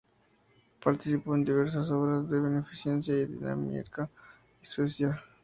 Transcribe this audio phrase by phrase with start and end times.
[0.83, 4.09] Participó en diversas obras de beneficencia en Dinamarca
[4.59, 5.21] y Suecia.